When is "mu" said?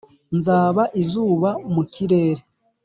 1.73-1.83